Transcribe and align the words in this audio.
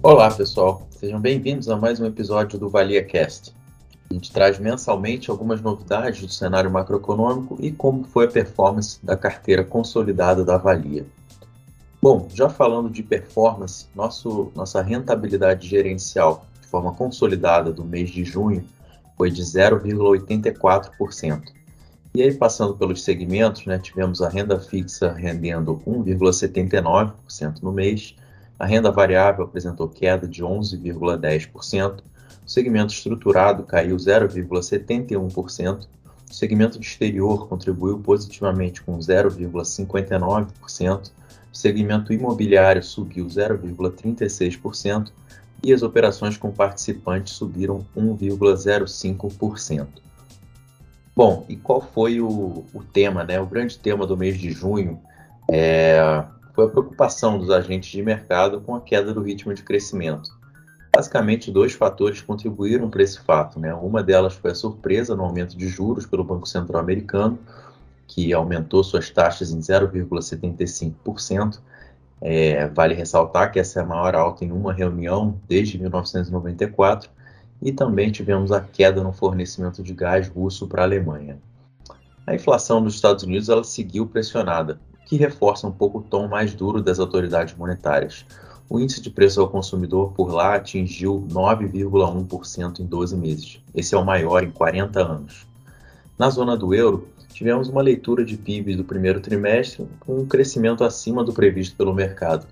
Olá, 0.00 0.30
pessoal. 0.30 0.86
Sejam 0.90 1.20
bem-vindos 1.20 1.68
a 1.68 1.76
mais 1.76 1.98
um 1.98 2.06
episódio 2.06 2.56
do 2.56 2.68
Valia 2.68 3.04
Cast. 3.04 3.52
A 4.08 4.14
gente 4.14 4.30
traz 4.30 4.56
mensalmente 4.56 5.28
algumas 5.28 5.60
novidades 5.60 6.20
do 6.20 6.32
cenário 6.32 6.70
macroeconômico 6.70 7.56
e 7.58 7.72
como 7.72 8.04
foi 8.04 8.26
a 8.26 8.30
performance 8.30 9.04
da 9.04 9.16
carteira 9.16 9.64
consolidada 9.64 10.44
da 10.44 10.56
Valia. 10.56 11.04
Bom, 12.00 12.28
já 12.32 12.48
falando 12.48 12.88
de 12.88 13.02
performance, 13.02 13.88
nosso, 13.92 14.52
nossa 14.54 14.80
rentabilidade 14.80 15.66
gerencial 15.66 16.46
de 16.60 16.68
forma 16.68 16.94
consolidada 16.94 17.72
do 17.72 17.84
mês 17.84 18.08
de 18.08 18.24
junho 18.24 18.64
foi 19.16 19.32
de 19.32 19.42
0,84%. 19.42 21.42
E 22.14 22.22
aí, 22.22 22.32
passando 22.32 22.76
pelos 22.76 23.02
segmentos, 23.02 23.66
né, 23.66 23.80
tivemos 23.80 24.22
a 24.22 24.28
renda 24.28 24.60
fixa 24.60 25.12
rendendo 25.12 25.82
1,79% 25.84 27.62
no 27.62 27.72
mês, 27.72 28.14
a 28.58 28.66
renda 28.66 28.90
variável 28.90 29.44
apresentou 29.44 29.88
queda 29.88 30.26
de 30.26 30.42
11,10%, 30.42 32.00
o 32.46 32.50
segmento 32.50 32.92
estruturado 32.92 33.62
caiu 33.62 33.96
0,71%, 33.96 35.86
o 36.30 36.34
segmento 36.34 36.78
de 36.78 36.86
exterior 36.86 37.48
contribuiu 37.48 37.98
positivamente 37.98 38.82
com 38.82 38.98
0,59%, 38.98 41.10
o 41.52 41.56
segmento 41.56 42.12
imobiliário 42.12 42.82
subiu 42.82 43.26
0,36% 43.26 45.10
e 45.62 45.72
as 45.72 45.82
operações 45.82 46.36
com 46.36 46.50
participantes 46.50 47.34
subiram 47.34 47.86
1,05%. 47.96 49.86
Bom, 51.16 51.46
e 51.48 51.56
qual 51.56 51.80
foi 51.80 52.20
o, 52.20 52.64
o, 52.72 52.84
tema, 52.84 53.24
né? 53.24 53.40
O 53.40 53.46
grande 53.46 53.76
tema 53.76 54.06
do 54.06 54.16
mês 54.16 54.38
de 54.38 54.52
junho 54.52 55.00
é, 55.50 56.22
foi 56.58 56.66
a 56.66 56.70
preocupação 56.70 57.38
dos 57.38 57.50
agentes 57.50 57.88
de 57.88 58.02
mercado 58.02 58.60
com 58.60 58.74
a 58.74 58.80
queda 58.80 59.14
do 59.14 59.22
ritmo 59.22 59.54
de 59.54 59.62
crescimento. 59.62 60.36
Basicamente, 60.92 61.52
dois 61.52 61.72
fatores 61.72 62.20
contribuíram 62.20 62.90
para 62.90 63.00
esse 63.00 63.20
fato. 63.20 63.60
Né? 63.60 63.72
Uma 63.74 64.02
delas 64.02 64.34
foi 64.34 64.50
a 64.50 64.54
surpresa 64.56 65.14
no 65.14 65.22
aumento 65.22 65.56
de 65.56 65.68
juros 65.68 66.04
pelo 66.04 66.24
Banco 66.24 66.48
Central 66.48 66.82
Americano, 66.82 67.38
que 68.08 68.32
aumentou 68.32 68.82
suas 68.82 69.08
taxas 69.08 69.52
em 69.52 69.60
0,75%. 69.60 71.60
É, 72.20 72.66
vale 72.66 72.92
ressaltar 72.92 73.52
que 73.52 73.60
essa 73.60 73.78
é 73.78 73.82
a 73.84 73.86
maior 73.86 74.16
alta 74.16 74.44
em 74.44 74.50
uma 74.50 74.72
reunião 74.72 75.38
desde 75.46 75.78
1994 75.78 77.08
e 77.62 77.70
também 77.70 78.10
tivemos 78.10 78.50
a 78.50 78.60
queda 78.60 79.04
no 79.04 79.12
fornecimento 79.12 79.80
de 79.80 79.94
gás 79.94 80.26
russo 80.26 80.66
para 80.66 80.82
a 80.82 80.86
Alemanha. 80.86 81.38
A 82.26 82.34
inflação 82.34 82.82
dos 82.82 82.96
Estados 82.96 83.22
Unidos 83.22 83.48
ela 83.48 83.62
seguiu 83.62 84.08
pressionada, 84.08 84.80
que 85.08 85.16
reforça 85.16 85.66
um 85.66 85.72
pouco 85.72 85.98
o 85.98 86.02
tom 86.02 86.28
mais 86.28 86.52
duro 86.52 86.82
das 86.82 87.00
autoridades 87.00 87.54
monetárias. 87.56 88.26
O 88.68 88.78
índice 88.78 89.00
de 89.00 89.08
preço 89.08 89.40
ao 89.40 89.48
consumidor 89.48 90.12
por 90.12 90.30
lá 90.30 90.54
atingiu 90.54 91.26
9,1% 91.30 92.80
em 92.80 92.84
12 92.84 93.16
meses. 93.16 93.58
Esse 93.74 93.94
é 93.94 93.98
o 93.98 94.04
maior 94.04 94.44
em 94.44 94.50
40 94.50 95.00
anos. 95.00 95.46
Na 96.18 96.28
zona 96.28 96.54
do 96.54 96.74
euro, 96.74 97.08
tivemos 97.32 97.68
uma 97.68 97.80
leitura 97.80 98.22
de 98.22 98.36
PIB 98.36 98.76
do 98.76 98.84
primeiro 98.84 99.18
trimestre 99.20 99.88
com 100.00 100.20
um 100.20 100.26
crescimento 100.26 100.84
acima 100.84 101.24
do 101.24 101.32
previsto 101.32 101.74
pelo 101.74 101.94
mercado, 101.94 102.46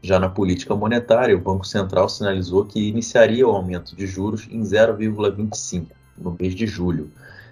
já 0.00 0.20
na 0.20 0.28
política 0.28 0.72
monetária, 0.72 1.36
o 1.36 1.40
Banco 1.40 1.66
Central 1.66 2.08
sinalizou 2.08 2.64
que 2.64 2.88
iniciaria 2.88 3.44
o 3.44 3.50
aumento 3.50 3.96
de 3.96 4.06
juros 4.06 4.46
em 4.48 4.60
0,25 4.60 5.86
no 6.16 6.36
mês 6.38 6.54
de 6.54 6.64
julho. 6.64 7.10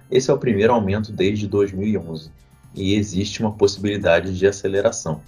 Esse 0.08 0.30
é 0.30 0.34
o 0.34 0.38
primeiro 0.38 0.72
aumento 0.72 1.10
desde 1.10 1.48
2011 1.48 2.30
e 2.74 2.94
existe 2.94 3.40
uma 3.40 3.52
possibilidade 3.52 4.36
de 4.36 4.46
aceleração. 4.46 5.20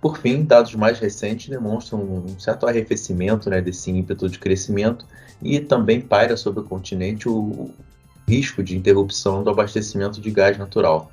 Por 0.00 0.18
fim, 0.18 0.44
dados 0.44 0.74
mais 0.74 0.98
recentes 0.98 1.48
demonstram 1.48 2.00
um 2.00 2.38
certo 2.38 2.66
arrefecimento 2.66 3.48
né, 3.50 3.60
desse 3.60 3.90
ímpeto 3.90 4.28
de 4.28 4.38
crescimento 4.38 5.06
e 5.42 5.58
também 5.58 6.00
paira 6.00 6.36
sobre 6.36 6.60
o 6.60 6.64
continente 6.64 7.28
o 7.28 7.70
risco 8.28 8.62
de 8.62 8.76
interrupção 8.76 9.42
do 9.42 9.50
abastecimento 9.50 10.20
de 10.20 10.30
gás 10.30 10.58
natural. 10.58 11.10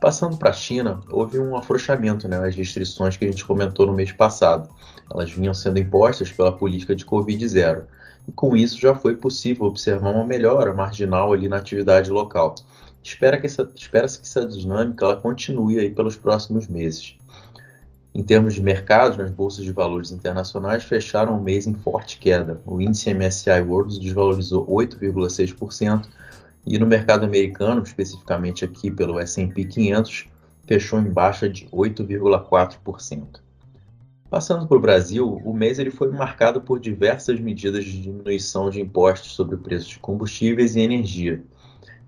Passando 0.00 0.36
para 0.38 0.50
a 0.50 0.54
China, 0.54 1.00
houve 1.10 1.38
um 1.38 1.54
afrouxamento 1.54 2.26
né, 2.26 2.40
nas 2.40 2.54
restrições 2.54 3.16
que 3.16 3.24
a 3.24 3.28
gente 3.28 3.44
comentou 3.44 3.86
no 3.86 3.92
mês 3.92 4.10
passado. 4.10 4.68
Elas 5.12 5.30
vinham 5.30 5.52
sendo 5.52 5.78
impostas 5.78 6.32
pela 6.32 6.50
política 6.50 6.96
de 6.96 7.04
Covid-0. 7.04 7.82
E 8.26 8.32
com 8.32 8.56
isso 8.56 8.80
já 8.80 8.94
foi 8.94 9.16
possível 9.16 9.66
observar 9.66 10.10
uma 10.10 10.24
melhora 10.24 10.72
marginal 10.72 11.32
ali 11.32 11.48
na 11.48 11.58
atividade 11.58 12.10
local. 12.10 12.54
Espera-se 13.02 13.40
que, 13.40 13.46
essa, 13.46 13.70
espera 13.74 14.06
que 14.06 14.22
essa 14.22 14.46
dinâmica 14.46 15.04
ela 15.04 15.16
continue 15.16 15.78
aí 15.78 15.90
pelos 15.90 16.16
próximos 16.16 16.68
meses. 16.68 17.16
Em 18.14 18.22
termos 18.22 18.54
de 18.54 18.62
mercados, 18.62 19.18
as 19.20 19.30
bolsas 19.30 19.64
de 19.64 19.72
valores 19.72 20.10
internacionais 20.10 20.82
fecharam 20.82 21.38
o 21.38 21.42
mês 21.42 21.66
em 21.66 21.74
forte 21.74 22.18
queda. 22.18 22.60
O 22.66 22.80
índice 22.80 23.14
MSCI 23.14 23.60
World 23.62 24.00
desvalorizou 24.00 24.66
8,6%, 24.66 26.08
e 26.66 26.78
no 26.78 26.86
mercado 26.86 27.24
americano, 27.24 27.82
especificamente 27.82 28.64
aqui 28.64 28.90
pelo 28.90 29.18
S&P 29.18 29.64
500, 29.64 30.26
fechou 30.66 31.00
em 31.00 31.10
baixa 31.10 31.48
de 31.48 31.66
8,4%. 31.68 33.40
Passando 34.28 34.66
para 34.66 34.76
o 34.76 34.80
Brasil, 34.80 35.40
o 35.44 35.52
mês 35.52 35.78
ele 35.78 35.90
foi 35.90 36.10
marcado 36.10 36.60
por 36.60 36.78
diversas 36.78 37.40
medidas 37.40 37.84
de 37.84 38.02
diminuição 38.02 38.70
de 38.70 38.80
impostos 38.80 39.32
sobre 39.32 39.56
o 39.56 39.58
preço 39.58 39.88
de 39.88 39.98
combustíveis 39.98 40.76
e 40.76 40.80
energia, 40.80 41.42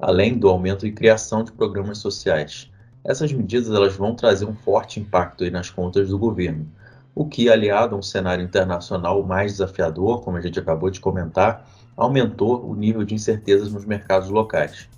além 0.03 0.37
do 0.37 0.49
aumento 0.49 0.85
e 0.85 0.91
criação 0.91 1.45
de 1.45 1.53
programas 1.53 1.99
sociais. 1.99 2.69
Essas 3.05 3.33
medidas 3.33 3.71
elas 3.71 3.95
vão 3.95 4.17
trazer 4.17 4.45
um 4.45 4.55
forte 4.55 4.99
impacto 4.99 5.49
nas 5.49 5.71
contas 5.71 6.09
do 6.09 6.19
governo, 6.19 6.67
o 7.15 7.25
que, 7.25 7.49
aliado 7.49 7.95
a 7.95 7.99
um 7.99 8.03
cenário 8.03 8.45
internacional 8.45 9.23
mais 9.23 9.53
desafiador, 9.53 10.23
como 10.23 10.37
a 10.37 10.41
gente 10.41 10.59
acabou 10.59 10.91
de 10.91 10.99
comentar, 10.99 11.69
aumentou 11.97 12.69
o 12.69 12.75
nível 12.75 13.05
de 13.05 13.15
incertezas 13.15 13.71
nos 13.71 13.85
mercados 13.85 14.29
locais. 14.29 14.89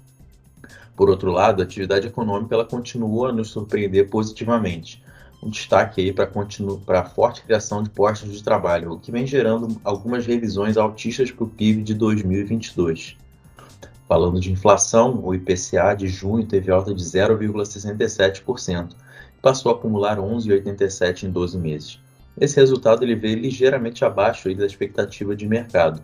Por 0.97 1.11
outro 1.11 1.31
lado, 1.31 1.61
a 1.61 1.65
atividade 1.67 2.07
econômica 2.07 2.55
ela 2.55 2.65
continua 2.65 3.29
a 3.29 3.33
nos 3.33 3.51
surpreender 3.51 4.09
positivamente. 4.09 5.03
Um 5.43 5.51
destaque 5.51 6.01
aí 6.01 6.13
para 6.15 7.01
a 7.01 7.05
forte 7.05 7.43
criação 7.43 7.83
de 7.83 7.91
postos 7.91 8.33
de 8.33 8.43
trabalho, 8.43 8.93
o 8.93 8.99
que 8.99 9.13
vem 9.13 9.27
gerando 9.27 9.79
algumas 9.85 10.25
revisões 10.25 10.79
altistas 10.79 11.31
para 11.31 11.45
o 11.45 11.49
PIB 11.49 11.83
de 11.83 11.93
2022. 11.93 13.19
Falando 14.07 14.39
de 14.39 14.53
inflação, 14.53 15.19
o 15.25 15.35
IPCA 15.35 15.95
de 15.97 16.07
junho 16.09 16.47
teve 16.47 16.71
alta 16.71 16.93
de 16.93 17.03
0,67%, 17.03 18.91
passou 19.41 19.73
a 19.73 19.75
acumular 19.75 20.19
11,87% 20.19 21.23
em 21.23 21.31
12 21.31 21.59
meses. 21.59 22.01
Esse 22.39 22.57
resultado 22.57 23.03
ele 23.03 23.15
veio 23.15 23.39
ligeiramente 23.39 24.05
abaixo 24.05 24.55
da 24.55 24.67
expectativa 24.67 25.35
de 25.35 25.47
mercado. 25.47 26.03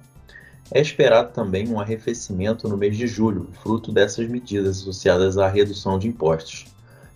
É 0.72 0.80
esperado 0.80 1.32
também 1.32 1.68
um 1.68 1.80
arrefecimento 1.80 2.68
no 2.68 2.76
mês 2.76 2.96
de 2.96 3.06
julho, 3.06 3.48
fruto 3.62 3.90
dessas 3.92 4.28
medidas 4.28 4.80
associadas 4.80 5.36
à 5.36 5.48
redução 5.48 5.98
de 5.98 6.06
impostos. 6.06 6.66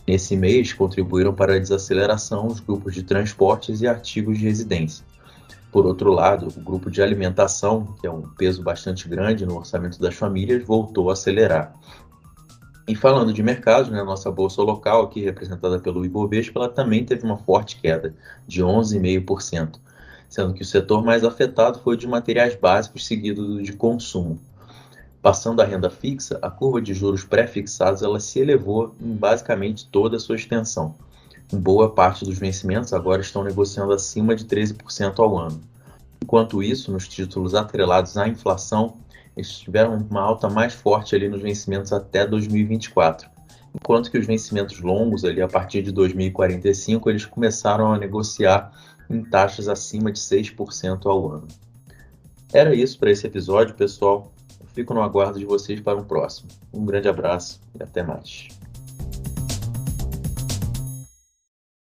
Nesse 0.06 0.36
mês, 0.36 0.72
contribuíram 0.72 1.32
para 1.32 1.54
a 1.54 1.58
desaceleração 1.58 2.46
os 2.48 2.60
grupos 2.60 2.92
de 2.94 3.04
transportes 3.04 3.80
e 3.80 3.86
artigos 3.86 4.38
de 4.38 4.44
residência. 4.44 5.04
Por 5.74 5.86
outro 5.86 6.12
lado, 6.12 6.46
o 6.56 6.60
grupo 6.60 6.88
de 6.88 7.02
alimentação, 7.02 7.96
que 8.00 8.06
é 8.06 8.10
um 8.10 8.22
peso 8.22 8.62
bastante 8.62 9.08
grande 9.08 9.44
no 9.44 9.56
orçamento 9.56 10.00
das 10.00 10.14
famílias, 10.14 10.64
voltou 10.64 11.10
a 11.10 11.14
acelerar. 11.14 11.74
E 12.86 12.94
falando 12.94 13.32
de 13.32 13.42
mercados, 13.42 13.90
né, 13.90 14.00
nossa 14.04 14.30
bolsa 14.30 14.62
local, 14.62 15.02
aqui 15.02 15.20
representada 15.20 15.80
pelo 15.80 16.04
Ibovespa, 16.04 16.60
ela 16.60 16.68
também 16.68 17.04
teve 17.04 17.24
uma 17.24 17.38
forte 17.38 17.80
queda, 17.80 18.14
de 18.46 18.62
11,5% 18.62 19.80
sendo 20.28 20.54
que 20.54 20.62
o 20.62 20.64
setor 20.64 21.04
mais 21.04 21.24
afetado 21.24 21.80
foi 21.80 21.94
o 21.94 21.96
de 21.96 22.06
materiais 22.06 22.54
básicos, 22.54 23.04
seguido 23.06 23.44
do 23.44 23.62
de 23.62 23.72
consumo. 23.72 24.40
Passando 25.20 25.60
à 25.60 25.64
renda 25.64 25.90
fixa, 25.90 26.38
a 26.40 26.50
curva 26.50 26.80
de 26.80 26.94
juros 26.94 27.24
pré-fixados 27.24 28.02
ela 28.02 28.20
se 28.20 28.38
elevou 28.38 28.94
em 29.00 29.14
basicamente 29.14 29.88
toda 29.88 30.16
a 30.16 30.20
sua 30.20 30.36
extensão. 30.36 30.94
Boa 31.52 31.90
parte 31.90 32.24
dos 32.24 32.38
vencimentos 32.38 32.92
agora 32.92 33.20
estão 33.20 33.44
negociando 33.44 33.92
acima 33.92 34.34
de 34.34 34.44
13% 34.44 35.18
ao 35.18 35.38
ano. 35.38 35.60
Enquanto 36.22 36.62
isso, 36.62 36.90
nos 36.90 37.06
títulos 37.06 37.54
atrelados 37.54 38.16
à 38.16 38.26
inflação, 38.26 38.96
eles 39.36 39.58
tiveram 39.58 39.94
uma 39.96 40.22
alta 40.22 40.48
mais 40.48 40.72
forte 40.72 41.14
ali 41.14 41.28
nos 41.28 41.42
vencimentos 41.42 41.92
até 41.92 42.26
2024, 42.26 43.28
enquanto 43.74 44.10
que 44.10 44.18
os 44.18 44.26
vencimentos 44.26 44.80
longos 44.80 45.24
ali 45.24 45.42
a 45.42 45.48
partir 45.48 45.82
de 45.82 45.92
2045 45.92 47.10
eles 47.10 47.26
começaram 47.26 47.92
a 47.92 47.98
negociar 47.98 48.72
em 49.10 49.22
taxas 49.22 49.68
acima 49.68 50.10
de 50.10 50.18
6% 50.18 51.06
ao 51.06 51.30
ano. 51.30 51.48
Era 52.52 52.74
isso 52.74 52.98
para 52.98 53.10
esse 53.10 53.26
episódio, 53.26 53.74
pessoal. 53.74 54.32
Fico 54.72 54.94
no 54.94 55.02
aguardo 55.02 55.38
de 55.38 55.44
vocês 55.44 55.80
para 55.80 55.98
um 55.98 56.04
próximo. 56.04 56.48
Um 56.72 56.84
grande 56.84 57.08
abraço 57.08 57.60
e 57.78 57.82
até 57.82 58.02
mais. 58.02 58.48